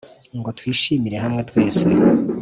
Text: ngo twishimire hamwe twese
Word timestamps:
ngo 0.39 0.49
twishimire 0.57 1.17
hamwe 1.23 1.41
twese 1.49 1.83